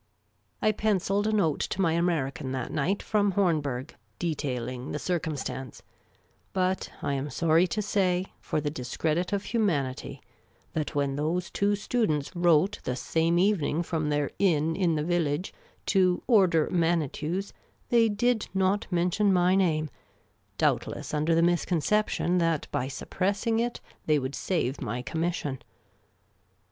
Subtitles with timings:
[0.63, 5.83] I pencilled a note to my American that night from Horn berg, detailing the circumstance;
[6.53, 10.19] but I am sorry to say, for the discredit of humanity,
[10.73, 15.53] that when those two students wrote the same evening from their inn in the village
[15.93, 17.53] to" order Manitous,
[17.89, 19.87] they did not mention my name,
[20.57, 25.61] doubtless under the misconception that by suppressing it they would save my commission.